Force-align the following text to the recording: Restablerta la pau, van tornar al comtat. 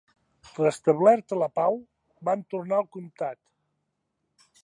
Restablerta 0.59 1.37
la 1.41 1.49
pau, 1.59 1.77
van 2.29 2.43
tornar 2.55 2.79
al 2.81 2.89
comtat. 2.97 4.49